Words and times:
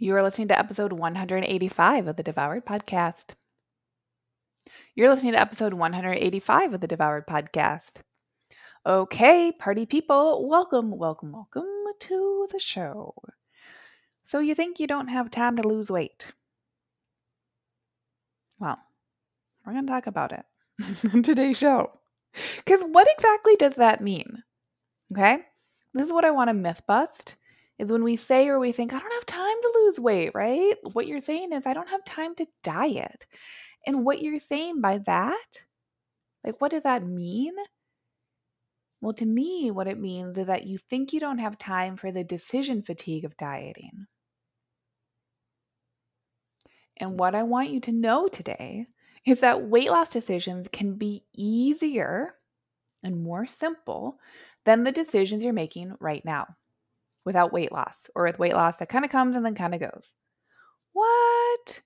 You 0.00 0.14
are 0.14 0.22
listening 0.22 0.46
to 0.46 0.58
episode 0.58 0.92
185 0.92 2.06
of 2.06 2.14
the 2.14 2.22
Devoured 2.22 2.64
Podcast. 2.64 3.30
You're 4.94 5.08
listening 5.08 5.32
to 5.32 5.40
episode 5.40 5.74
185 5.74 6.74
of 6.74 6.80
the 6.80 6.86
Devoured 6.86 7.26
Podcast. 7.26 7.94
Okay, 8.86 9.50
party 9.50 9.86
people, 9.86 10.48
welcome, 10.48 10.96
welcome, 10.96 11.32
welcome 11.32 11.64
to 11.98 12.46
the 12.52 12.60
show. 12.60 13.12
So, 14.24 14.38
you 14.38 14.54
think 14.54 14.78
you 14.78 14.86
don't 14.86 15.08
have 15.08 15.32
time 15.32 15.56
to 15.56 15.66
lose 15.66 15.90
weight? 15.90 16.32
Well, 18.60 18.78
we're 19.66 19.72
going 19.72 19.86
to 19.86 19.92
talk 19.92 20.06
about 20.06 20.30
it 20.30 20.44
in 21.12 21.22
today's 21.24 21.56
show. 21.56 21.90
Because 22.64 22.84
what 22.84 23.08
exactly 23.16 23.56
does 23.56 23.74
that 23.74 24.00
mean? 24.00 24.44
Okay, 25.12 25.38
this 25.92 26.06
is 26.06 26.12
what 26.12 26.24
I 26.24 26.30
want 26.30 26.50
to 26.50 26.54
myth 26.54 26.82
bust 26.86 27.34
is 27.78 27.90
when 27.90 28.02
we 28.02 28.16
say 28.16 28.48
or 28.48 28.58
we 28.58 28.72
think, 28.72 28.92
I 28.92 28.98
don't 28.98 29.12
have 29.12 29.26
time 29.26 29.56
to 29.62 29.72
lose 29.74 30.00
weight, 30.00 30.32
right? 30.34 30.74
What 30.92 31.06
you're 31.06 31.20
saying 31.20 31.52
is, 31.52 31.66
I 31.66 31.74
don't 31.74 31.88
have 31.88 32.04
time 32.04 32.34
to 32.36 32.46
diet. 32.64 33.26
And 33.86 34.04
what 34.04 34.20
you're 34.20 34.40
saying 34.40 34.80
by 34.80 34.98
that, 35.06 35.46
like, 36.44 36.60
what 36.60 36.70
does 36.72 36.82
that 36.82 37.06
mean? 37.06 37.54
Well, 39.00 39.12
to 39.14 39.26
me, 39.26 39.70
what 39.70 39.86
it 39.86 39.98
means 39.98 40.36
is 40.38 40.48
that 40.48 40.66
you 40.66 40.78
think 40.78 41.12
you 41.12 41.20
don't 41.20 41.38
have 41.38 41.56
time 41.56 41.96
for 41.96 42.10
the 42.10 42.24
decision 42.24 42.82
fatigue 42.82 43.24
of 43.24 43.36
dieting. 43.36 44.06
And 46.96 47.12
mm. 47.12 47.14
what 47.14 47.36
I 47.36 47.44
want 47.44 47.70
you 47.70 47.80
to 47.80 47.92
know 47.92 48.26
today 48.26 48.86
is 49.24 49.40
that 49.40 49.62
weight 49.62 49.90
loss 49.90 50.10
decisions 50.10 50.66
can 50.72 50.94
be 50.94 51.24
easier 51.32 52.34
and 53.04 53.22
more 53.22 53.46
simple 53.46 54.18
than 54.64 54.82
the 54.82 54.90
decisions 54.90 55.44
you're 55.44 55.52
making 55.52 55.94
right 56.00 56.24
now 56.24 56.46
without 57.28 57.52
weight 57.52 57.70
loss 57.70 58.08
or 58.14 58.24
with 58.24 58.38
weight 58.38 58.54
loss 58.54 58.78
that 58.78 58.88
kind 58.88 59.04
of 59.04 59.10
comes 59.10 59.36
and 59.36 59.44
then 59.44 59.54
kind 59.54 59.74
of 59.74 59.80
goes. 59.80 60.14
What? 60.94 61.82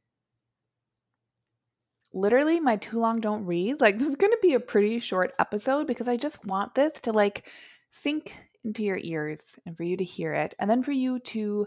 Literally, 2.15 2.61
my 2.61 2.77
too 2.77 3.01
long 3.01 3.21
don't 3.21 3.45
read. 3.45 3.81
Like, 3.81 3.99
this 3.99 4.09
is 4.09 4.15
going 4.15 4.31
to 4.31 4.39
be 4.41 4.55
a 4.55 4.61
pretty 4.61 5.01
short 5.01 5.33
episode 5.41 5.89
because 5.89 6.07
I 6.07 6.17
just 6.17 6.45
want 6.47 6.77
this 6.77 6.93
to 7.01 7.13
like 7.13 7.43
sink 7.91 8.33
into 8.63 8.85
your 8.85 9.01
ears 9.03 9.41
and 9.67 9.77
for 9.77 9.83
you 9.83 9.97
to 9.97 10.05
hear 10.05 10.33
it 10.33 10.55
and 10.61 10.71
then 10.71 10.85
for 10.85 10.93
you 10.93 11.19
to 11.19 11.67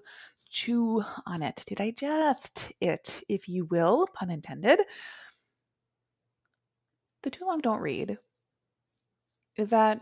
chew 0.50 1.04
on 1.26 1.44
it, 1.44 1.58
to 1.68 1.76
digest 1.76 2.72
it, 2.80 3.24
if 3.28 3.50
you 3.50 3.66
will, 3.66 4.08
pun 4.14 4.30
intended. 4.30 4.80
The 7.24 7.30
too 7.30 7.46
long 7.46 7.60
don't 7.60 7.82
read 7.82 8.18
is 9.58 9.72
that 9.72 10.00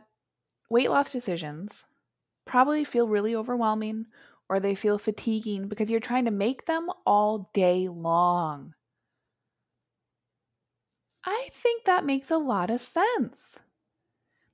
weight 0.69 0.91
loss 0.91 1.11
decisions 1.11 1.85
probably 2.45 2.83
feel 2.83 3.07
really 3.07 3.35
overwhelming 3.35 4.07
or 4.49 4.59
they 4.59 4.75
feel 4.75 4.97
fatiguing 4.97 5.67
because 5.67 5.89
you're 5.89 5.99
trying 5.99 6.25
to 6.25 6.31
make 6.31 6.65
them 6.65 6.89
all 7.05 7.49
day 7.53 7.87
long. 7.87 8.75
I 11.25 11.49
think 11.51 11.83
that 11.83 12.05
makes 12.05 12.31
a 12.31 12.37
lot 12.37 12.69
of 12.69 12.79
sense. 12.79 13.59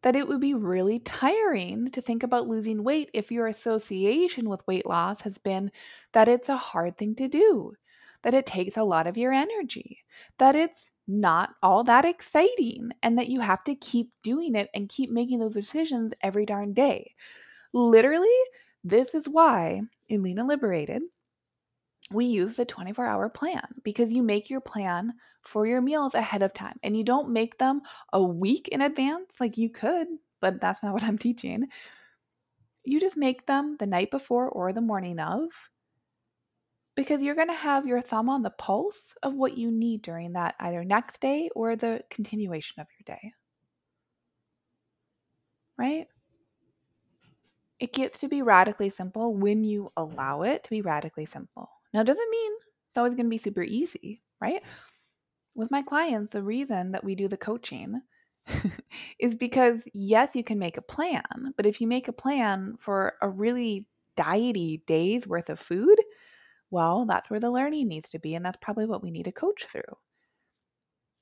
That 0.01 0.15
it 0.15 0.27
would 0.27 0.41
be 0.41 0.53
really 0.53 0.99
tiring 0.99 1.91
to 1.91 2.01
think 2.01 2.23
about 2.23 2.47
losing 2.47 2.83
weight 2.83 3.09
if 3.13 3.31
your 3.31 3.47
association 3.47 4.49
with 4.49 4.65
weight 4.67 4.85
loss 4.85 5.21
has 5.21 5.37
been 5.37 5.71
that 6.13 6.27
it's 6.27 6.49
a 6.49 6.57
hard 6.57 6.97
thing 6.97 7.15
to 7.15 7.27
do, 7.29 7.75
that 8.23 8.33
it 8.33 8.45
takes 8.45 8.77
a 8.77 8.83
lot 8.83 9.07
of 9.07 9.17
your 9.17 9.33
energy, 9.33 10.03
that 10.37 10.55
it's 10.55 10.91
not 11.07 11.55
all 11.63 11.83
that 11.85 12.05
exciting, 12.05 12.91
and 13.03 13.17
that 13.17 13.29
you 13.29 13.41
have 13.41 13.63
to 13.65 13.75
keep 13.75 14.11
doing 14.23 14.55
it 14.55 14.69
and 14.73 14.89
keep 14.89 15.09
making 15.11 15.39
those 15.39 15.53
decisions 15.53 16.13
every 16.21 16.45
darn 16.45 16.73
day. 16.73 17.15
Literally, 17.73 18.27
this 18.83 19.13
is 19.13 19.27
why 19.27 19.81
in 20.07 20.23
Lean 20.23 20.39
and 20.39 20.47
Liberated, 20.47 21.03
we 22.11 22.25
use 22.25 22.55
the 22.55 22.65
24 22.65 23.05
hour 23.05 23.29
plan 23.29 23.67
because 23.83 24.11
you 24.11 24.23
make 24.23 24.49
your 24.49 24.61
plan 24.61 25.13
for 25.43 25.67
your 25.67 25.81
meals 25.81 26.15
ahead 26.15 26.43
of 26.43 26.53
time 26.53 26.77
and 26.83 26.97
you 26.97 27.03
don't 27.03 27.29
make 27.29 27.57
them 27.57 27.81
a 28.13 28.21
week 28.21 28.67
in 28.69 28.81
advance 28.81 29.33
like 29.39 29.57
you 29.57 29.69
could, 29.69 30.07
but 30.41 30.59
that's 30.59 30.81
not 30.81 30.93
what 30.93 31.03
I'm 31.03 31.17
teaching. 31.17 31.67
You 32.83 32.99
just 32.99 33.17
make 33.17 33.45
them 33.45 33.75
the 33.77 33.85
night 33.85 34.09
before 34.09 34.49
or 34.49 34.73
the 34.73 34.81
morning 34.81 35.19
of 35.19 35.49
because 36.95 37.21
you're 37.21 37.35
going 37.35 37.47
to 37.47 37.53
have 37.53 37.85
your 37.85 38.01
thumb 38.01 38.29
on 38.29 38.41
the 38.41 38.49
pulse 38.49 39.13
of 39.23 39.33
what 39.33 39.57
you 39.57 39.71
need 39.71 40.01
during 40.01 40.33
that 40.33 40.55
either 40.59 40.83
next 40.83 41.21
day 41.21 41.49
or 41.55 41.75
the 41.75 42.01
continuation 42.09 42.81
of 42.81 42.87
your 42.97 43.15
day. 43.15 43.31
Right? 45.77 46.07
It 47.79 47.93
gets 47.93 48.19
to 48.19 48.27
be 48.27 48.41
radically 48.41 48.89
simple 48.89 49.33
when 49.33 49.63
you 49.63 49.91
allow 49.97 50.43
it 50.43 50.63
to 50.63 50.69
be 50.69 50.81
radically 50.81 51.25
simple. 51.25 51.69
Now, 51.93 52.03
doesn't 52.03 52.29
mean 52.29 52.51
it's 52.89 52.97
always 52.97 53.15
going 53.15 53.25
to 53.25 53.29
be 53.29 53.37
super 53.37 53.63
easy, 53.63 54.21
right? 54.41 54.61
With 55.55 55.71
my 55.71 55.81
clients, 55.83 56.33
the 56.33 56.43
reason 56.43 56.91
that 56.93 57.03
we 57.03 57.15
do 57.15 57.27
the 57.27 57.37
coaching 57.37 58.01
is 59.19 59.35
because, 59.35 59.81
yes, 59.93 60.35
you 60.35 60.43
can 60.43 60.59
make 60.59 60.77
a 60.77 60.81
plan, 60.81 61.53
but 61.57 61.65
if 61.65 61.81
you 61.81 61.87
make 61.87 62.07
a 62.07 62.13
plan 62.13 62.77
for 62.79 63.15
a 63.21 63.29
really 63.29 63.85
diety 64.15 64.83
day's 64.87 65.27
worth 65.27 65.49
of 65.49 65.59
food, 65.59 65.99
well, 66.71 67.05
that's 67.05 67.29
where 67.29 67.39
the 67.39 67.51
learning 67.51 67.87
needs 67.87 68.09
to 68.09 68.19
be. 68.19 68.35
And 68.35 68.45
that's 68.45 68.59
probably 68.61 68.85
what 68.85 69.03
we 69.03 69.11
need 69.11 69.25
to 69.25 69.31
coach 69.31 69.65
through, 69.71 69.97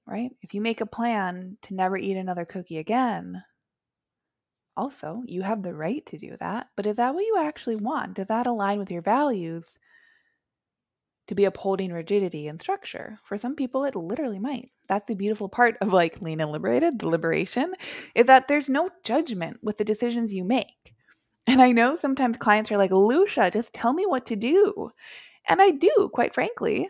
right? 0.05 0.31
If 0.41 0.53
you 0.53 0.61
make 0.61 0.81
a 0.81 0.85
plan 0.85 1.57
to 1.63 1.73
never 1.75 1.97
eat 1.97 2.17
another 2.17 2.45
cookie 2.45 2.77
again, 2.77 3.43
also, 4.77 5.23
you 5.25 5.41
have 5.41 5.63
the 5.63 5.73
right 5.73 6.05
to 6.07 6.17
do 6.17 6.37
that. 6.39 6.69
But 6.75 6.85
is 6.85 6.95
that 6.97 7.13
what 7.13 7.25
you 7.25 7.37
actually 7.39 7.75
want? 7.75 8.13
Does 8.13 8.27
that 8.27 8.47
align 8.47 8.79
with 8.79 8.91
your 8.91 9.01
values? 9.01 9.65
to 11.27 11.35
be 11.35 11.45
upholding 11.45 11.91
rigidity 11.91 12.47
and 12.47 12.59
structure. 12.59 13.19
For 13.25 13.37
some 13.37 13.55
people, 13.55 13.83
it 13.83 13.95
literally 13.95 14.39
might. 14.39 14.71
That's 14.87 15.07
the 15.07 15.15
beautiful 15.15 15.49
part 15.49 15.77
of 15.81 15.93
like 15.93 16.21
lean 16.21 16.39
and 16.39 16.51
liberated, 16.51 16.99
the 16.99 17.09
liberation, 17.09 17.73
is 18.15 18.25
that 18.27 18.47
there's 18.47 18.69
no 18.69 18.89
judgment 19.03 19.59
with 19.61 19.77
the 19.77 19.83
decisions 19.83 20.33
you 20.33 20.43
make. 20.43 20.93
And 21.45 21.61
I 21.61 21.71
know 21.71 21.97
sometimes 21.97 22.37
clients 22.37 22.71
are 22.71 22.77
like, 22.77 22.91
Lucia, 22.91 23.51
just 23.51 23.73
tell 23.73 23.93
me 23.93 24.05
what 24.05 24.25
to 24.27 24.35
do. 24.35 24.91
And 25.47 25.61
I 25.61 25.71
do, 25.71 26.09
quite 26.13 26.33
frankly. 26.33 26.89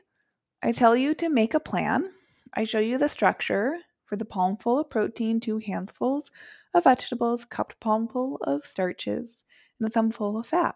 I 0.64 0.72
tell 0.72 0.96
you 0.96 1.14
to 1.16 1.30
make 1.30 1.54
a 1.54 1.60
plan. 1.60 2.10
I 2.56 2.64
show 2.64 2.80
you 2.80 2.98
the 2.98 3.10
structure 3.10 3.78
for 4.08 4.16
the 4.16 4.26
palmful 4.26 4.80
of 4.80 4.90
protein, 4.90 5.40
two 5.40 5.60
handfuls 5.60 6.32
of 6.74 6.86
vegetables, 6.86 7.46
cupped 7.46 7.80
palmful 7.80 8.40
of 8.42 8.66
starches, 8.66 9.44
and 9.80 9.88
a 9.88 9.92
thumbful 9.92 10.38
of 10.40 10.48
fat. 10.48 10.76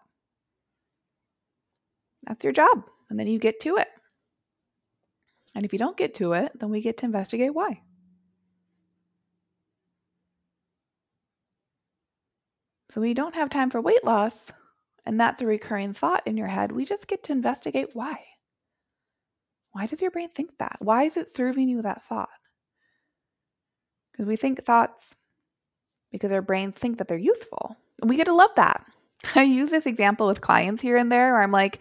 That's 2.24 2.44
your 2.44 2.52
job 2.52 2.84
and 3.12 3.20
then 3.20 3.26
you 3.26 3.38
get 3.38 3.60
to 3.60 3.76
it. 3.76 3.88
And 5.54 5.66
if 5.66 5.74
you 5.74 5.78
don't 5.78 5.98
get 5.98 6.14
to 6.14 6.32
it, 6.32 6.50
then 6.58 6.70
we 6.70 6.80
get 6.80 6.96
to 6.96 7.04
investigate 7.04 7.54
why. 7.54 7.82
So 12.90 13.02
we 13.02 13.12
don't 13.12 13.34
have 13.34 13.50
time 13.50 13.68
for 13.68 13.82
weight 13.82 14.02
loss, 14.02 14.50
and 15.04 15.20
that's 15.20 15.42
a 15.42 15.46
recurring 15.46 15.92
thought 15.92 16.26
in 16.26 16.38
your 16.38 16.46
head. 16.46 16.72
We 16.72 16.86
just 16.86 17.06
get 17.06 17.22
to 17.24 17.32
investigate 17.32 17.90
why. 17.92 18.18
Why 19.72 19.84
does 19.84 20.00
your 20.00 20.10
brain 20.10 20.30
think 20.30 20.56
that? 20.58 20.76
Why 20.80 21.04
is 21.04 21.18
it 21.18 21.34
serving 21.34 21.68
you 21.68 21.82
that 21.82 22.08
thought? 22.08 22.30
Because 24.12 24.26
we 24.26 24.36
think 24.36 24.64
thoughts 24.64 25.14
because 26.10 26.32
our 26.32 26.42
brains 26.42 26.74
think 26.74 26.98
that 26.98 27.08
they're 27.08 27.16
useful. 27.16 27.76
We 28.04 28.16
get 28.16 28.26
to 28.26 28.34
love 28.34 28.50
that. 28.56 28.84
I 29.34 29.42
use 29.42 29.70
this 29.70 29.86
example 29.86 30.26
with 30.26 30.40
clients 30.40 30.82
here 30.82 30.96
and 30.96 31.10
there 31.10 31.32
where 31.32 31.42
I'm 31.42 31.52
like, 31.52 31.80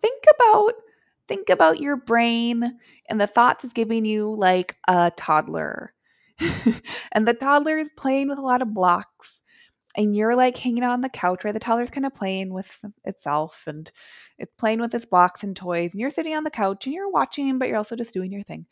think 0.00 0.22
about 0.36 0.74
think 1.28 1.50
about 1.50 1.80
your 1.80 1.96
brain 1.96 2.78
and 3.08 3.20
the 3.20 3.26
thoughts 3.26 3.64
it's 3.64 3.72
giving 3.72 4.04
you 4.04 4.34
like 4.34 4.76
a 4.88 5.12
toddler. 5.16 5.92
and 7.12 7.26
the 7.26 7.34
toddler 7.34 7.78
is 7.78 7.88
playing 7.96 8.28
with 8.28 8.38
a 8.38 8.42
lot 8.42 8.62
of 8.62 8.74
blocks 8.74 9.40
and 9.96 10.16
you're 10.16 10.34
like 10.34 10.56
hanging 10.56 10.82
out 10.82 10.92
on 10.92 11.00
the 11.00 11.08
couch 11.08 11.44
where 11.44 11.52
the 11.52 11.60
toddler's 11.60 11.90
kind 11.90 12.06
of 12.06 12.14
playing 12.14 12.52
with 12.52 12.78
itself 13.04 13.64
and 13.66 13.90
it's 14.38 14.52
playing 14.58 14.80
with 14.80 14.94
its 14.94 15.06
blocks 15.06 15.42
and 15.42 15.54
toys 15.54 15.90
and 15.92 16.00
you're 16.00 16.10
sitting 16.10 16.34
on 16.34 16.44
the 16.44 16.50
couch 16.50 16.86
and 16.86 16.94
you're 16.94 17.10
watching 17.10 17.58
but 17.58 17.68
you're 17.68 17.76
also 17.76 17.96
just 17.96 18.14
doing 18.14 18.32
your 18.32 18.42
thing 18.42 18.66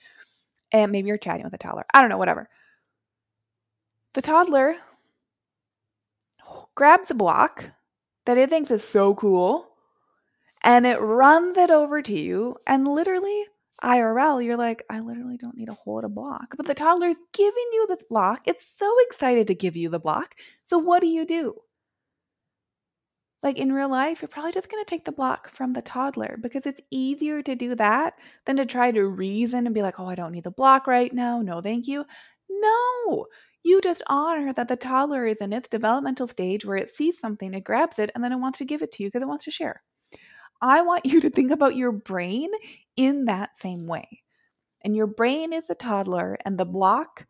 and 0.73 0.91
maybe 0.91 1.09
you're 1.09 1.19
chatting 1.19 1.43
with 1.43 1.53
the 1.53 1.59
toddler 1.59 1.85
i 1.93 2.01
don't 2.01 2.11
know 2.11 2.19
whatever 2.19 2.49
the 4.15 4.23
toddler 4.23 4.77
grabs 6.75 7.09
the 7.09 7.15
block 7.15 7.65
that 8.27 8.39
it 8.39 8.51
thinks 8.51 8.71
is 8.71 8.85
so 8.85 9.15
cool 9.15 9.69
and 10.63 10.87
it 10.87 11.01
runs 11.01 11.57
it 11.57 11.71
over 11.71 12.03
to 12.03 12.19
you. 12.19 12.57
And 12.67 12.87
literally, 12.87 13.45
IRL, 13.83 14.45
you're 14.45 14.57
like, 14.57 14.85
I 14.91 15.01
literally 15.01 15.37
don't 15.37 15.57
need 15.57 15.67
to 15.67 15.75
hold 15.75 16.05
a 16.05 16.09
block. 16.09 16.55
But 16.57 16.67
the 16.67 16.75
toddler's 16.75 17.17
giving 17.33 17.69
you 17.73 17.87
this 17.89 18.05
block. 18.09 18.43
It's 18.45 18.65
so 18.79 18.93
excited 19.09 19.47
to 19.47 19.55
give 19.55 19.77
you 19.77 19.89
the 19.89 19.99
block. 19.99 20.35
So 20.67 20.79
what 20.79 21.01
do 21.01 21.07
you 21.07 21.25
do? 21.25 21.55
Like 23.43 23.57
in 23.57 23.73
real 23.73 23.91
life, 23.91 24.21
you're 24.21 24.29
probably 24.29 24.53
just 24.53 24.69
going 24.69 24.85
to 24.85 24.89
take 24.89 25.07
the 25.07 25.13
block 25.13 25.51
from 25.55 25.73
the 25.73 25.81
toddler 25.81 26.39
because 26.43 26.67
it's 26.67 26.81
easier 26.91 27.43
to 27.43 27.55
do 27.55 27.75
that 27.77 28.15
than 28.45 28.57
to 28.57 28.67
try 28.67 28.91
to 28.91 29.07
reason 29.07 29.65
and 29.65 29.75
be 29.75 29.81
like, 29.81 29.99
oh, 29.99 30.07
I 30.07 30.15
don't 30.15 30.33
need 30.33 30.45
the 30.45 30.51
block 30.51 30.87
right 30.87 31.13
now. 31.13 31.41
No, 31.41 31.63
thank 31.63 31.89
you. 31.89 32.05
No, 32.51 33.27
you 33.63 33.81
just 33.81 34.03
honor 34.07 34.53
that 34.53 34.69
the 34.69 34.77
toddler 34.77 35.27
is 35.27 35.39
in 35.41 35.53
its 35.53 35.69
developmental 35.69 36.27
stage 36.29 36.65
where 36.65 36.77
it 36.77 36.95
sees 36.95 37.19
something, 37.19 37.55
it 37.55 37.65
grabs 37.65 37.99
it, 37.99 38.11
and 38.15 38.23
then 38.25 38.33
it 38.33 38.39
wants 38.39 38.59
to 38.59 38.65
give 38.65 38.83
it 38.83 38.93
to 38.93 39.03
you 39.03 39.09
because 39.09 39.23
it 39.23 39.29
wants 39.29 39.45
to 39.45 39.51
share. 39.51 39.83
I 40.63 40.83
want 40.83 41.07
you 41.07 41.21
to 41.21 41.31
think 41.31 41.51
about 41.51 41.77
your 41.77 41.93
brain 41.93 42.51
in 42.97 43.27
that 43.27 43.59
same 43.59 43.87
way. 43.87 44.23
And 44.83 44.97
your 44.97 45.07
brain 45.07 45.53
is 45.53 45.67
the 45.67 45.75
toddler, 45.75 46.39
and 46.45 46.57
the 46.59 46.65
block 46.65 47.27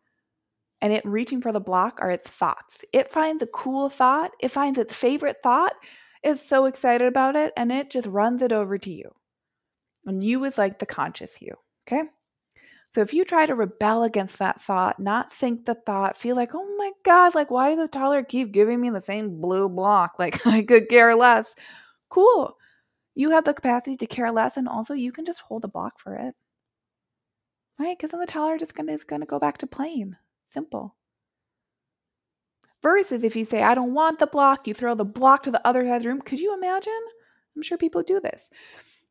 and 0.81 0.91
it 0.91 1.05
reaching 1.05 1.41
for 1.41 1.51
the 1.51 1.59
block 1.59 1.99
are 2.01 2.11
its 2.11 2.27
thoughts. 2.27 2.79
It 2.91 3.11
finds 3.11 3.43
a 3.43 3.47
cool 3.47 3.89
thought, 3.89 4.31
it 4.39 4.49
finds 4.49 4.79
its 4.79 4.95
favorite 4.95 5.37
thought, 5.43 5.73
is 6.23 6.41
so 6.41 6.65
excited 6.65 7.07
about 7.07 7.35
it, 7.35 7.53
and 7.55 7.71
it 7.71 7.89
just 7.89 8.07
runs 8.07 8.41
it 8.41 8.51
over 8.51 8.77
to 8.79 8.91
you. 8.91 9.11
And 10.05 10.23
you 10.23 10.43
is 10.45 10.57
like 10.57 10.79
the 10.79 10.85
conscious 10.85 11.33
you, 11.39 11.53
okay? 11.87 12.03
So 12.93 13.01
if 13.01 13.13
you 13.13 13.23
try 13.23 13.45
to 13.45 13.55
rebel 13.55 14.03
against 14.03 14.37
that 14.39 14.61
thought, 14.61 14.99
not 14.99 15.31
think 15.31 15.65
the 15.65 15.75
thought, 15.75 16.19
feel 16.19 16.35
like, 16.35 16.51
oh 16.53 16.75
my 16.77 16.91
God, 17.03 17.33
like 17.35 17.49
why 17.49 17.73
the 17.75 17.87
toddler 17.87 18.23
keep 18.23 18.51
giving 18.51 18.81
me 18.81 18.89
the 18.89 19.01
same 19.01 19.39
blue 19.39 19.69
block? 19.69 20.15
Like 20.19 20.45
I 20.45 20.61
could 20.63 20.89
care 20.89 21.15
less. 21.15 21.55
Cool. 22.09 22.57
You 23.15 23.31
have 23.31 23.45
the 23.45 23.53
capacity 23.53 23.97
to 23.97 24.07
care 24.07 24.31
less, 24.31 24.57
and 24.57 24.67
also 24.67 24.93
you 24.93 25.11
can 25.11 25.25
just 25.25 25.39
hold 25.41 25.63
the 25.63 25.67
block 25.69 25.99
for 25.99 26.15
it. 26.15 26.35
Right? 27.79 27.97
Because 27.97 28.11
then 28.11 28.19
the 28.19 28.27
toddler 28.27 28.57
just 28.57 28.75
gonna 28.75 28.93
is 28.93 29.03
gonna 29.03 29.25
go 29.25 29.39
back 29.39 29.57
to 29.59 29.67
playing. 29.67 30.15
Simple. 30.53 30.95
Versus 32.83 33.23
if 33.23 33.35
you 33.35 33.45
say, 33.45 33.63
I 33.63 33.75
don't 33.75 33.93
want 33.93 34.19
the 34.19 34.27
block, 34.27 34.67
you 34.67 34.73
throw 34.73 34.95
the 34.95 35.05
block 35.05 35.43
to 35.43 35.51
the 35.51 35.65
other 35.65 35.83
side 35.85 35.97
of 35.97 36.03
the 36.03 36.09
room. 36.09 36.21
Could 36.21 36.39
you 36.39 36.53
imagine? 36.53 36.93
I'm 37.55 37.61
sure 37.61 37.77
people 37.77 38.03
do 38.03 38.19
this, 38.19 38.49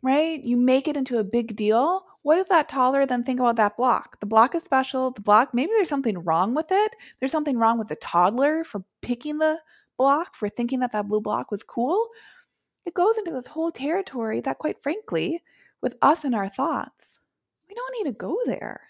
right? 0.03 0.43
You 0.43 0.57
make 0.57 0.89
it 0.89 0.97
into 0.97 1.19
a 1.19 1.25
big 1.25 1.57
deal. 1.57 2.05
What 2.23 2.37
does 2.37 2.49
that 2.49 2.69
toddler 2.69 3.07
then 3.07 3.25
think 3.25 3.41
about 3.41 3.57
that 3.57 3.77
block? 3.77 4.21
The 4.21 4.27
block 4.27 4.55
is 4.55 4.63
special. 4.63 5.11
The 5.11 5.21
block, 5.21 5.55
maybe 5.55 5.73
there's 5.77 5.89
something 5.89 6.19
wrong 6.19 6.55
with 6.55 6.67
it. 6.71 6.97
There's 7.19 7.33
something 7.33 7.59
wrong 7.59 7.79
with 7.79 7.89
the 7.89 7.97
toddler 7.97 8.65
for 8.65 8.83
picking 9.03 9.39
the 9.39 9.59
block, 9.97 10.35
for 10.35 10.49
thinking 10.49 10.81
that 10.81 10.93
that 10.93 11.09
blue 11.09 11.21
block 11.21 11.51
was 11.51 11.63
cool. 11.63 12.09
It 12.87 12.95
goes 12.95 13.19
into 13.19 13.31
this 13.31 13.47
whole 13.47 13.71
territory 13.71 14.41
that, 14.41 14.59
quite 14.59 14.83
frankly, 14.83 15.43
with 15.83 15.95
us 16.03 16.25
and 16.25 16.35
our 16.35 16.49
thoughts, 16.49 17.19
we 17.69 17.75
don't 17.75 18.05
need 18.05 18.11
to 18.11 18.17
go 18.17 18.39
there. 18.47 18.81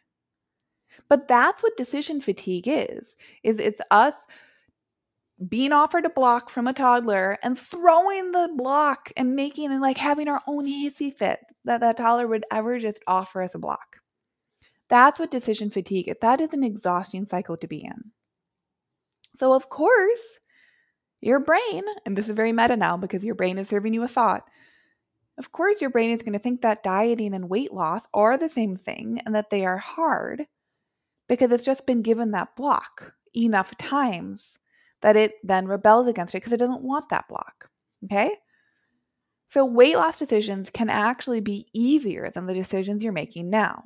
But 1.08 1.26
that's 1.26 1.62
what 1.62 1.76
decision 1.76 2.20
fatigue 2.20 2.68
is. 2.68 3.16
Is 3.42 3.58
it's 3.58 3.80
us 3.90 4.14
being 5.48 5.72
offered 5.72 6.04
a 6.04 6.10
block 6.10 6.50
from 6.50 6.66
a 6.66 6.72
toddler 6.72 7.38
and 7.42 7.58
throwing 7.58 8.32
the 8.32 8.50
block 8.56 9.10
and 9.16 9.34
making 9.34 9.72
and 9.72 9.80
like 9.80 9.96
having 9.96 10.28
our 10.28 10.42
own 10.46 10.66
hissy 10.66 11.14
fit 11.14 11.40
that 11.64 11.80
that 11.80 11.96
toddler 11.96 12.26
would 12.26 12.44
ever 12.50 12.78
just 12.78 13.00
offer 13.06 13.42
us 13.42 13.54
a 13.54 13.58
block. 13.58 13.96
That's 14.88 15.18
what 15.18 15.30
decision 15.30 15.70
fatigue 15.70 16.08
is. 16.08 16.16
That 16.20 16.40
is 16.40 16.52
an 16.52 16.64
exhausting 16.64 17.26
cycle 17.26 17.56
to 17.58 17.68
be 17.68 17.84
in. 17.84 18.10
So, 19.36 19.52
of 19.54 19.70
course, 19.70 20.20
your 21.22 21.40
brain, 21.40 21.84
and 22.04 22.16
this 22.16 22.28
is 22.28 22.34
very 22.34 22.52
meta 22.52 22.76
now 22.76 22.96
because 22.96 23.24
your 23.24 23.34
brain 23.34 23.56
is 23.56 23.68
serving 23.68 23.94
you 23.94 24.02
a 24.02 24.08
thought. 24.08 24.44
Of 25.38 25.52
course, 25.52 25.80
your 25.80 25.90
brain 25.90 26.10
is 26.10 26.22
going 26.22 26.32
to 26.34 26.38
think 26.38 26.60
that 26.62 26.82
dieting 26.82 27.34
and 27.34 27.48
weight 27.48 27.72
loss 27.72 28.02
are 28.12 28.36
the 28.36 28.48
same 28.48 28.76
thing 28.76 29.22
and 29.24 29.34
that 29.34 29.48
they 29.48 29.64
are 29.64 29.78
hard 29.78 30.46
because 31.28 31.50
it's 31.52 31.64
just 31.64 31.86
been 31.86 32.02
given 32.02 32.32
that 32.32 32.56
block 32.56 33.14
enough 33.34 33.74
times 33.78 34.58
that 35.02 35.16
it 35.16 35.34
then 35.42 35.66
rebels 35.66 36.06
against 36.06 36.34
it 36.34 36.38
because 36.38 36.52
it 36.52 36.58
doesn't 36.58 36.82
want 36.82 37.08
that 37.10 37.28
block. 37.28 37.68
Okay? 38.04 38.30
So, 39.48 39.64
weight 39.64 39.96
loss 39.96 40.18
decisions 40.18 40.70
can 40.70 40.88
actually 40.88 41.40
be 41.40 41.66
easier 41.72 42.30
than 42.30 42.46
the 42.46 42.54
decisions 42.54 43.02
you're 43.02 43.12
making 43.12 43.50
now. 43.50 43.82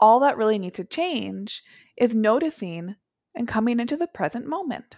All 0.00 0.20
that 0.20 0.36
really 0.36 0.58
needs 0.58 0.76
to 0.76 0.84
change 0.84 1.62
is 1.96 2.14
noticing 2.14 2.94
and 3.34 3.48
coming 3.48 3.80
into 3.80 3.96
the 3.96 4.06
present 4.06 4.46
moment. 4.46 4.96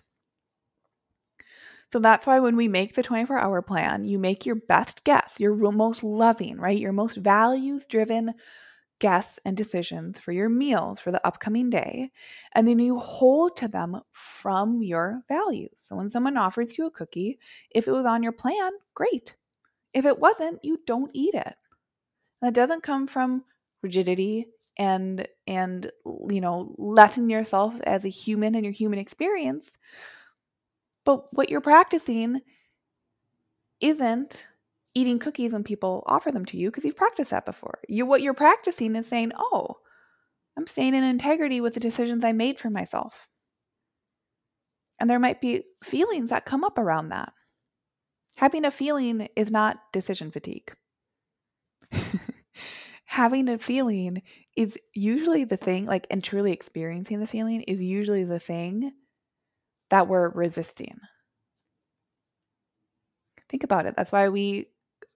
So 1.92 1.98
that's 1.98 2.26
why 2.26 2.38
when 2.38 2.56
we 2.56 2.68
make 2.68 2.94
the 2.94 3.02
24 3.02 3.38
hour 3.38 3.62
plan, 3.62 4.04
you 4.04 4.18
make 4.18 4.46
your 4.46 4.54
best 4.54 5.02
guess, 5.02 5.34
your 5.38 5.54
most 5.72 6.04
loving, 6.04 6.58
right? 6.58 6.78
Your 6.78 6.92
most 6.92 7.16
values 7.16 7.86
driven 7.86 8.34
guests 9.00 9.38
and 9.44 9.56
decisions 9.56 10.18
for 10.18 10.32
your 10.32 10.48
meals 10.48 11.00
for 11.00 11.10
the 11.10 11.26
upcoming 11.26 11.70
day, 11.70 12.10
and 12.54 12.68
then 12.68 12.78
you 12.78 12.98
hold 12.98 13.56
to 13.56 13.68
them 13.68 14.00
from 14.12 14.82
your 14.82 15.22
values. 15.28 15.72
So 15.78 15.96
when 15.96 16.10
someone 16.10 16.36
offers 16.36 16.78
you 16.78 16.86
a 16.86 16.90
cookie, 16.90 17.38
if 17.70 17.88
it 17.88 17.92
was 17.92 18.06
on 18.06 18.22
your 18.22 18.32
plan, 18.32 18.72
great. 18.94 19.34
If 19.92 20.04
it 20.06 20.18
wasn't, 20.18 20.64
you 20.64 20.78
don't 20.86 21.10
eat 21.14 21.34
it. 21.34 21.54
That 22.42 22.54
doesn't 22.54 22.82
come 22.82 23.06
from 23.06 23.44
rigidity 23.82 24.46
and 24.76 25.26
and 25.46 25.90
you 26.28 26.40
know 26.40 26.74
lessen 26.78 27.28
yourself 27.28 27.74
as 27.84 28.04
a 28.04 28.08
human 28.08 28.54
and 28.54 28.64
your 28.64 28.72
human 28.72 28.98
experience. 28.98 29.70
But 31.04 31.32
what 31.34 31.50
you're 31.50 31.60
practicing 31.60 32.40
isn't 33.80 34.46
eating 34.94 35.18
cookies 35.18 35.52
when 35.52 35.64
people 35.64 36.02
offer 36.06 36.30
them 36.32 36.44
to 36.46 36.56
you 36.56 36.70
because 36.70 36.84
you've 36.84 36.96
practiced 36.96 37.30
that 37.30 37.46
before. 37.46 37.80
You 37.88 38.06
what 38.06 38.22
you're 38.22 38.34
practicing 38.34 38.96
is 38.96 39.06
saying, 39.06 39.32
"Oh, 39.36 39.76
I'm 40.56 40.66
staying 40.66 40.94
in 40.94 41.04
integrity 41.04 41.60
with 41.60 41.74
the 41.74 41.80
decisions 41.80 42.24
I 42.24 42.32
made 42.32 42.58
for 42.58 42.70
myself." 42.70 43.28
And 44.98 45.08
there 45.08 45.18
might 45.18 45.40
be 45.40 45.64
feelings 45.82 46.30
that 46.30 46.44
come 46.44 46.64
up 46.64 46.78
around 46.78 47.08
that. 47.08 47.32
Having 48.36 48.64
a 48.64 48.70
feeling 48.70 49.28
is 49.36 49.50
not 49.50 49.92
decision 49.92 50.30
fatigue. 50.30 50.74
Having 53.04 53.48
a 53.48 53.58
feeling 53.58 54.22
is 54.56 54.78
usually 54.94 55.44
the 55.44 55.56
thing, 55.56 55.86
like, 55.86 56.06
and 56.10 56.22
truly 56.22 56.52
experiencing 56.52 57.20
the 57.20 57.26
feeling 57.26 57.62
is 57.62 57.80
usually 57.80 58.24
the 58.24 58.38
thing 58.38 58.92
that 59.90 60.06
we're 60.08 60.28
resisting. 60.28 61.00
Think 63.48 63.64
about 63.64 63.86
it. 63.86 63.96
That's 63.96 64.12
why 64.12 64.28
we 64.28 64.68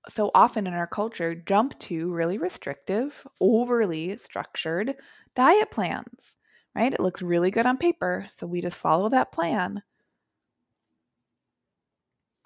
so 0.08 0.30
often 0.34 0.66
in 0.66 0.74
our 0.74 0.86
culture 0.86 1.34
jump 1.34 1.78
to 1.80 2.12
really 2.12 2.38
restrictive, 2.38 3.26
overly 3.40 4.16
structured 4.18 4.96
diet 5.34 5.70
plans, 5.70 6.36
right? 6.74 6.92
It 6.92 7.00
looks 7.00 7.22
really 7.22 7.50
good 7.50 7.66
on 7.66 7.78
paper, 7.78 8.28
so 8.34 8.46
we 8.46 8.60
just 8.60 8.76
follow 8.76 9.08
that 9.10 9.32
plan. 9.32 9.82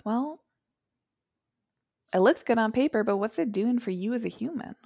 Well, 0.05 0.41
it 2.13 2.19
looks 2.19 2.43
good 2.43 2.59
on 2.59 2.71
paper, 2.71 3.03
but 3.03 3.17
what's 3.17 3.39
it 3.39 3.51
doing 3.51 3.79
for 3.79 3.91
you 3.91 4.13
as 4.13 4.23
a 4.25 4.29
human? 4.29 4.77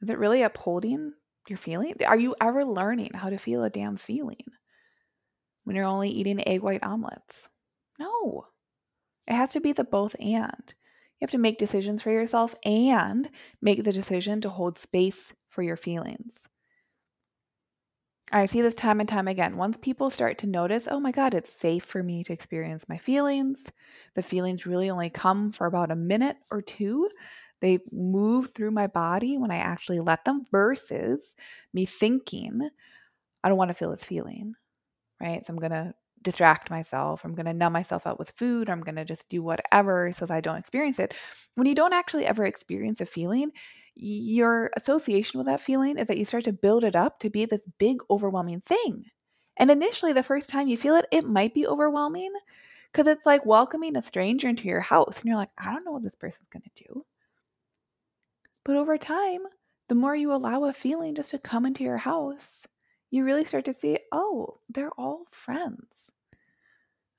Is 0.00 0.10
it 0.10 0.18
really 0.18 0.42
upholding 0.42 1.14
your 1.48 1.56
feeling? 1.56 1.94
Are 2.04 2.16
you 2.18 2.34
ever 2.40 2.64
learning 2.64 3.12
how 3.14 3.30
to 3.30 3.38
feel 3.38 3.62
a 3.62 3.70
damn 3.70 3.96
feeling 3.96 4.44
when 5.64 5.76
you're 5.76 5.84
only 5.84 6.10
eating 6.10 6.46
egg 6.48 6.62
white 6.62 6.82
omelets? 6.82 7.48
No. 7.98 8.48
It 9.28 9.34
has 9.34 9.52
to 9.52 9.60
be 9.60 9.72
the 9.72 9.84
both 9.84 10.16
and. 10.18 10.74
You 11.20 11.24
have 11.24 11.30
to 11.32 11.38
make 11.38 11.58
decisions 11.58 12.02
for 12.02 12.10
yourself 12.10 12.54
and 12.64 13.28
make 13.62 13.84
the 13.84 13.92
decision 13.92 14.40
to 14.40 14.50
hold 14.50 14.78
space 14.78 15.32
for 15.50 15.62
your 15.62 15.76
feelings. 15.76 16.32
I 18.30 18.46
see 18.46 18.60
this 18.60 18.74
time 18.74 19.00
and 19.00 19.08
time 19.08 19.28
again. 19.28 19.56
Once 19.56 19.78
people 19.80 20.10
start 20.10 20.38
to 20.38 20.46
notice, 20.46 20.86
oh 20.90 21.00
my 21.00 21.12
God, 21.12 21.34
it's 21.34 21.52
safe 21.52 21.84
for 21.84 22.02
me 22.02 22.24
to 22.24 22.32
experience 22.32 22.84
my 22.88 22.98
feelings, 22.98 23.60
the 24.14 24.22
feelings 24.22 24.66
really 24.66 24.90
only 24.90 25.10
come 25.10 25.50
for 25.50 25.66
about 25.66 25.90
a 25.90 25.96
minute 25.96 26.36
or 26.50 26.60
two. 26.60 27.08
They 27.60 27.80
move 27.90 28.50
through 28.54 28.70
my 28.70 28.86
body 28.86 29.36
when 29.38 29.50
I 29.50 29.56
actually 29.56 30.00
let 30.00 30.24
them, 30.24 30.44
versus 30.50 31.34
me 31.72 31.86
thinking, 31.86 32.68
I 33.42 33.48
don't 33.48 33.58
want 33.58 33.70
to 33.70 33.74
feel 33.74 33.90
this 33.90 34.04
feeling, 34.04 34.54
right? 35.20 35.44
So 35.44 35.52
I'm 35.52 35.58
going 35.58 35.72
to 35.72 35.94
distract 36.22 36.70
myself. 36.70 37.24
I'm 37.24 37.34
going 37.34 37.46
to 37.46 37.52
numb 37.52 37.72
myself 37.72 38.06
out 38.06 38.18
with 38.18 38.32
food. 38.36 38.68
I'm 38.68 38.80
going 38.80 38.96
to 38.96 39.04
just 39.04 39.28
do 39.28 39.42
whatever 39.42 40.12
so 40.16 40.26
that 40.26 40.34
I 40.34 40.40
don't 40.40 40.58
experience 40.58 40.98
it. 40.98 41.14
When 41.54 41.66
you 41.66 41.74
don't 41.74 41.92
actually 41.92 42.26
ever 42.26 42.44
experience 42.44 43.00
a 43.00 43.06
feeling, 43.06 43.52
your 43.94 44.70
association 44.76 45.38
with 45.38 45.46
that 45.46 45.60
feeling 45.60 45.98
is 45.98 46.06
that 46.06 46.18
you 46.18 46.24
start 46.24 46.44
to 46.44 46.52
build 46.52 46.84
it 46.84 46.96
up 46.96 47.18
to 47.20 47.30
be 47.30 47.44
this 47.44 47.62
big, 47.78 47.98
overwhelming 48.10 48.62
thing. 48.66 49.04
And 49.56 49.70
initially, 49.70 50.12
the 50.12 50.22
first 50.22 50.48
time 50.48 50.68
you 50.68 50.76
feel 50.76 50.94
it, 50.94 51.06
it 51.10 51.24
might 51.24 51.52
be 51.52 51.66
overwhelming 51.66 52.32
because 52.92 53.10
it's 53.10 53.26
like 53.26 53.44
welcoming 53.44 53.96
a 53.96 54.02
stranger 54.02 54.48
into 54.48 54.68
your 54.68 54.80
house. 54.80 55.16
And 55.18 55.26
you're 55.26 55.36
like, 55.36 55.50
I 55.58 55.72
don't 55.72 55.84
know 55.84 55.92
what 55.92 56.04
this 56.04 56.14
person's 56.14 56.48
going 56.52 56.62
to 56.62 56.84
do. 56.84 57.04
But 58.64 58.76
over 58.76 58.96
time, 58.98 59.40
the 59.88 59.94
more 59.94 60.14
you 60.14 60.32
allow 60.32 60.64
a 60.64 60.72
feeling 60.72 61.14
just 61.14 61.30
to 61.30 61.38
come 61.38 61.66
into 61.66 61.82
your 61.82 61.96
house, 61.96 62.66
you 63.10 63.24
really 63.24 63.46
start 63.46 63.64
to 63.64 63.74
see, 63.74 63.98
oh, 64.12 64.60
they're 64.68 64.92
all 64.98 65.24
friends. 65.32 66.07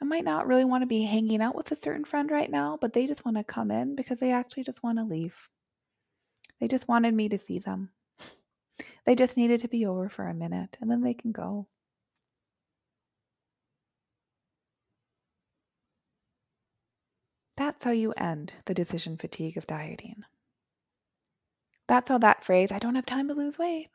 I 0.02 0.06
might 0.06 0.24
not 0.24 0.48
really 0.48 0.64
want 0.64 0.82
to 0.82 0.88
be 0.88 1.04
hanging 1.04 1.42
out 1.42 1.56
with 1.56 1.72
a 1.72 1.76
certain 1.76 2.06
friend 2.06 2.32
right 2.32 2.50
now, 2.50 2.78
but 2.80 2.94
they 2.94 3.06
just 3.06 3.26
want 3.26 3.36
to 3.38 3.44
come 3.44 3.70
in 3.70 3.96
because 3.96 4.20
they 4.20 4.32
actually 4.32 4.64
just 4.64 4.82
want 4.82 4.98
to 4.98 5.04
leave. 5.04 5.36
They 6.60 6.68
just 6.70 6.88
wanted 6.88 7.14
me 7.14 7.30
to 7.30 7.40
see 7.40 7.60
them. 7.60 7.90
They 9.06 9.16
just 9.16 9.38
needed 9.38 9.62
to 9.62 9.68
be 9.68 9.86
over 9.88 10.08
for 10.08 10.28
a 10.28 10.34
minute 10.36 10.78
and 10.80 10.92
then 10.92 11.02
they 11.02 11.16
can 11.16 11.32
go. 11.32 11.68
That's 17.58 17.84
how 17.84 17.92
you 17.92 18.12
end 18.14 18.54
the 18.66 18.74
decision 18.76 19.18
fatigue 19.18 19.58
of 19.58 19.66
dieting. 19.66 20.24
That's 21.88 22.08
how 22.08 22.20
that 22.20 22.44
phrase, 22.46 22.72
I 22.72 22.78
don't 22.78 22.96
have 22.96 23.06
time 23.06 23.30
to 23.30 23.34
lose 23.34 23.58
weight, 23.58 23.90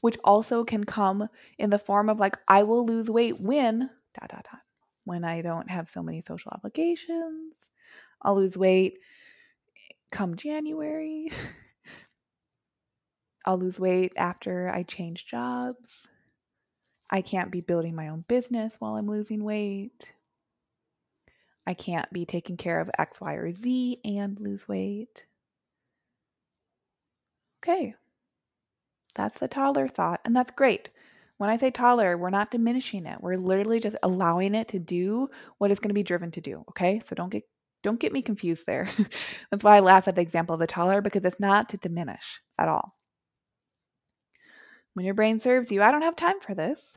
which 0.00 0.16
also 0.24 0.64
can 0.64 0.84
come 0.84 1.28
in 1.58 1.68
the 1.70 1.78
form 1.78 2.08
of 2.08 2.18
like, 2.18 2.38
I 2.48 2.62
will 2.62 2.86
lose 2.86 3.10
weight 3.10 3.38
when, 3.38 3.90
dot, 4.18 4.30
dot, 4.30 4.46
dot 4.50 4.60
when 5.04 5.24
I 5.24 5.42
don't 5.42 5.70
have 5.70 5.88
so 5.88 6.02
many 6.02 6.22
social 6.26 6.52
obligations, 6.54 7.54
I'll 8.22 8.36
lose 8.36 8.56
weight 8.56 8.98
come 10.10 10.36
January. 10.36 11.30
I'll 13.46 13.58
lose 13.58 13.78
weight 13.78 14.12
after 14.16 14.70
I 14.70 14.84
change 14.84 15.26
jobs. 15.26 16.08
I 17.10 17.20
can't 17.20 17.50
be 17.50 17.60
building 17.60 17.94
my 17.94 18.08
own 18.08 18.24
business 18.26 18.74
while 18.78 18.96
I'm 18.96 19.06
losing 19.08 19.44
weight. 19.44 20.12
I 21.66 21.74
can't 21.74 22.10
be 22.12 22.24
taking 22.24 22.56
care 22.56 22.80
of 22.80 22.90
X, 22.98 23.20
Y, 23.20 23.34
or 23.34 23.52
Z 23.52 23.98
and 24.04 24.38
lose 24.40 24.66
weight. 24.68 25.26
Okay. 27.62 27.94
That's 29.14 29.40
the 29.40 29.48
toddler 29.48 29.88
thought, 29.88 30.20
and 30.24 30.36
that's 30.36 30.52
great. 30.52 30.88
When 31.38 31.50
I 31.50 31.56
say 31.56 31.70
toddler, 31.70 32.16
we're 32.16 32.30
not 32.30 32.50
diminishing 32.50 33.06
it. 33.06 33.18
We're 33.20 33.36
literally 33.36 33.80
just 33.80 33.96
allowing 34.02 34.54
it 34.54 34.68
to 34.68 34.78
do 34.78 35.28
what 35.58 35.70
it's 35.70 35.80
going 35.80 35.90
to 35.90 35.94
be 35.94 36.04
driven 36.04 36.30
to 36.32 36.40
do, 36.40 36.64
okay? 36.70 37.02
So 37.08 37.14
don't 37.14 37.30
get 37.30 37.42
don't 37.82 38.00
get 38.00 38.12
me 38.12 38.22
confused 38.22 38.64
there. 38.66 38.88
that's 39.50 39.62
why 39.62 39.76
I 39.76 39.80
laugh 39.80 40.08
at 40.08 40.14
the 40.14 40.22
example 40.22 40.54
of 40.54 40.60
the 40.60 40.66
toddler 40.66 41.02
because 41.02 41.24
it's 41.24 41.38
not 41.38 41.68
to 41.68 41.76
diminish 41.76 42.40
at 42.58 42.68
all. 42.68 42.94
When 44.94 45.04
your 45.04 45.14
brain 45.14 45.38
serves 45.38 45.70
you, 45.70 45.82
I 45.82 45.90
don't 45.90 46.02
have 46.02 46.16
time 46.16 46.40
for 46.40 46.54
this. 46.54 46.94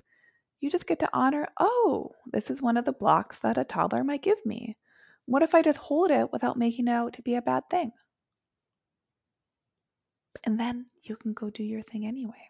You 0.61 0.71
just 0.71 0.87
get 0.87 0.99
to 0.99 1.09
honor, 1.11 1.47
oh, 1.59 2.11
this 2.31 2.49
is 2.49 2.61
one 2.61 2.77
of 2.77 2.85
the 2.85 2.93
blocks 2.93 3.37
that 3.39 3.57
a 3.57 3.65
toddler 3.65 4.03
might 4.03 4.23
give 4.23 4.43
me. 4.45 4.77
What 5.25 5.43
if 5.43 5.53
I 5.53 5.61
just 5.61 5.77
hold 5.77 6.09
it 6.09 6.31
without 6.31 6.57
making 6.57 6.87
it 6.87 6.91
out 6.91 7.13
to 7.13 7.21
be 7.21 7.35
a 7.35 7.41
bad 7.41 7.63
thing? 7.69 7.91
And 10.43 10.59
then 10.59 10.85
you 11.03 11.15
can 11.15 11.33
go 11.33 11.49
do 11.49 11.63
your 11.63 11.81
thing 11.81 12.05
anyway, 12.05 12.49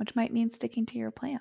which 0.00 0.16
might 0.16 0.32
mean 0.32 0.50
sticking 0.50 0.86
to 0.86 0.96
your 0.96 1.10
plan, 1.10 1.40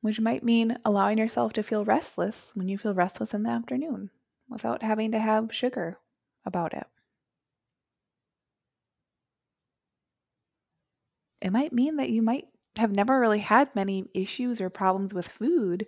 which 0.00 0.18
might 0.18 0.42
mean 0.42 0.78
allowing 0.86 1.18
yourself 1.18 1.52
to 1.52 1.62
feel 1.62 1.84
restless 1.84 2.50
when 2.54 2.66
you 2.66 2.78
feel 2.78 2.94
restless 2.94 3.34
in 3.34 3.42
the 3.42 3.50
afternoon 3.50 4.08
without 4.48 4.82
having 4.82 5.12
to 5.12 5.18
have 5.18 5.54
sugar 5.54 5.98
about 6.46 6.72
it. 6.72 6.86
It 11.42 11.52
might 11.52 11.74
mean 11.74 11.96
that 11.96 12.08
you 12.08 12.22
might 12.22 12.48
have 12.76 12.96
never 12.96 13.20
really 13.20 13.40
had 13.40 13.74
many 13.74 14.08
issues 14.14 14.62
or 14.62 14.70
problems 14.70 15.12
with 15.12 15.28
food 15.28 15.86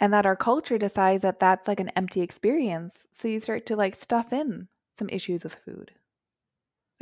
and 0.00 0.14
that 0.14 0.24
our 0.24 0.34
culture 0.36 0.78
decides 0.78 1.20
that 1.20 1.40
that's 1.40 1.68
like 1.68 1.78
an 1.80 1.90
empty 1.90 2.22
experience 2.22 3.06
so 3.12 3.28
you 3.28 3.38
start 3.38 3.66
to 3.66 3.76
like 3.76 3.96
stuff 3.96 4.32
in 4.32 4.68
some 4.98 5.10
issues 5.10 5.44
with 5.44 5.56
food 5.56 5.92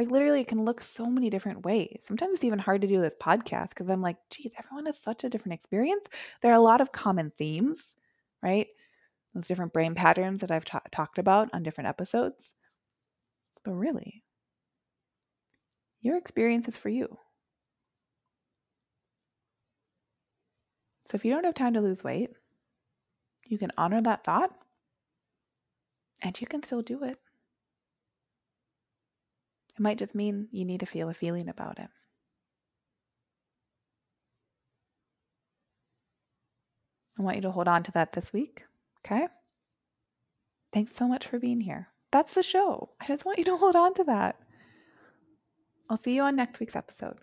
like 0.01 0.11
literally 0.11 0.41
it 0.41 0.49
can 0.49 0.65
look 0.65 0.83
so 0.83 1.07
many 1.07 1.29
different 1.31 1.65
ways. 1.65 2.01
Sometimes 2.09 2.37
it's 2.37 2.45
even 2.45 2.59
hard 2.59 2.81
to 2.81 2.87
do 2.89 3.03
this 3.03 3.15
podcast 3.21 3.71
because 3.71 3.91
i'm 3.91 4.01
like 4.03 4.17
geez 4.31 4.53
everyone 4.59 4.87
has 4.87 4.99
such 4.99 5.25
a 5.25 5.29
different 5.29 5.53
experience. 5.55 6.07
There 6.43 6.51
are 6.53 6.57
a 6.57 6.61
lot 6.61 6.81
of 6.81 6.93
common 6.93 7.33
themes 7.39 7.97
right? 8.43 8.69
Those 9.35 9.47
different 9.47 9.75
brain 9.75 9.95
patterns 9.95 10.41
that 10.41 10.51
i've 10.51 10.65
ta- 10.65 10.81
talked 10.93 11.19
about 11.19 11.51
on 11.53 11.63
different 11.63 11.89
episodes. 11.89 12.55
But 13.65 13.73
really 13.75 14.25
your 16.03 16.17
experience 16.17 16.69
is 16.69 16.77
for 16.77 16.89
you. 16.91 17.19
So 21.07 21.17
if 21.17 21.25
you 21.27 21.33
don't 21.33 21.45
have 21.45 21.55
time 21.55 21.75
to 21.75 21.83
lose 21.83 22.03
weight, 22.03 22.31
you 23.47 23.59
can 23.59 23.73
honor 23.77 24.01
that 24.03 24.25
thought 24.25 24.55
and 26.23 26.41
you 26.41 26.47
can 26.47 26.63
still 26.63 26.83
do 26.83 27.05
it. 27.05 27.19
It 29.81 29.83
might 29.83 29.99
just 29.99 30.15
mean 30.15 30.47
you 30.53 30.67
need 30.67 30.81
to 30.81 30.87
feel 30.87 31.09
a 31.09 31.15
feeling 31.15 31.49
about 31.49 31.79
it. 31.79 31.89
I 37.19 37.23
want 37.23 37.37
you 37.37 37.43
to 37.43 37.51
hold 37.51 37.67
on 37.67 37.83
to 37.85 37.93
that 37.93 38.13
this 38.13 38.31
week. 38.31 38.65
Okay? 38.99 39.27
Thanks 40.75 40.95
so 40.95 41.09
much 41.09 41.27
for 41.27 41.39
being 41.39 41.63
here. 41.63 41.89
That's 42.13 42.35
the 42.35 42.43
show. 42.43 42.91
I 43.01 43.07
just 43.07 43.25
want 43.25 43.39
you 43.39 43.45
to 43.47 43.57
hold 43.57 43.75
on 43.75 43.95
to 43.95 44.05
that. 44.05 44.37
I'll 45.89 45.97
see 45.97 46.15
you 46.15 46.23
on 46.25 46.37
next 46.37 46.61
week's 46.61 46.77
episode. 46.77 47.17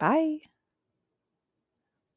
Bye. 0.00 0.38